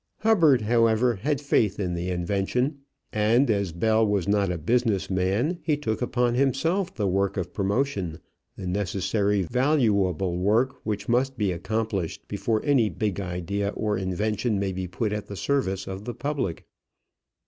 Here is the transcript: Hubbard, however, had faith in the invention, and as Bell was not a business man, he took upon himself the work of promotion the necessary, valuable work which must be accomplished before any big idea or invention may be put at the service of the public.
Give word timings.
Hubbard, 0.21 0.61
however, 0.63 1.17
had 1.17 1.39
faith 1.39 1.79
in 1.79 1.93
the 1.93 2.09
invention, 2.09 2.79
and 3.13 3.51
as 3.51 3.71
Bell 3.71 4.03
was 4.03 4.27
not 4.27 4.49
a 4.51 4.57
business 4.57 5.11
man, 5.11 5.59
he 5.61 5.77
took 5.77 6.01
upon 6.01 6.33
himself 6.33 6.95
the 6.95 7.05
work 7.07 7.37
of 7.37 7.53
promotion 7.53 8.17
the 8.57 8.65
necessary, 8.65 9.43
valuable 9.43 10.37
work 10.39 10.77
which 10.83 11.07
must 11.07 11.37
be 11.37 11.51
accomplished 11.51 12.27
before 12.27 12.65
any 12.65 12.89
big 12.89 13.19
idea 13.19 13.69
or 13.75 13.95
invention 13.95 14.57
may 14.57 14.71
be 14.71 14.87
put 14.87 15.13
at 15.13 15.27
the 15.27 15.35
service 15.35 15.85
of 15.85 16.05
the 16.05 16.15
public. 16.15 16.65